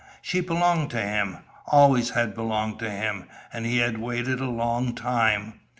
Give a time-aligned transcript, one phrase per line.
[0.19, 1.37] She belonged to him.
[1.67, 5.59] Always had belonged to him, and he had waited a long time.